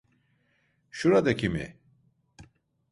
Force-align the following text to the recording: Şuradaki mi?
Şuradaki 0.91 1.49
mi? 1.49 1.75